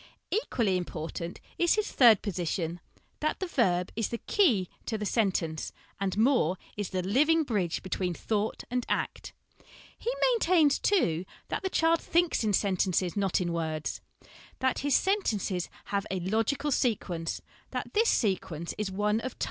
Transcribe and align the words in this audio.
Equally 0.31 0.77
important 0.77 1.39
is 1.59 1.75
his 1.75 1.91
third 1.91 2.23
position, 2.23 2.79
that 3.19 3.39
the 3.39 3.45
verb 3.45 3.91
is 3.95 4.09
the 4.09 4.17
key 4.17 4.67
to 4.87 4.97
the 4.97 5.05
sen 5.05 5.31
tence, 5.31 5.71
and 5.99 6.17
more, 6.17 6.57
is 6.75 6.89
the 6.89 7.03
living 7.03 7.43
bridge 7.43 7.83
between 7.83 8.15
thought 8.15 8.63
and 8.71 8.83
act 8.89 9.31
He 9.95 10.09
maintains, 10.31 10.79
too, 10.79 11.23
that 11.49 11.61
the 11.61 11.69
child 11.69 12.01
thinks 12.01 12.43
in 12.43 12.53
sentences, 12.53 13.15
not 13.15 13.39
in 13.39 13.53
words; 13.53 14.01
that 14.57 14.79
his 14.79 14.95
sentences 14.95 15.69
have 15.93 16.07
a 16.09 16.19
logical 16.19 16.71
sequence; 16.71 17.39
that 17.69 17.93
this 17.93 18.09
sequence 18.09 18.73
is 18.79 18.89
one 18.89 18.97
of 18.97 19.03
time 19.03 19.03
1 19.03 19.15
See 19.23 19.25
Appendix 19.27 19.35
A. 19.35 19.39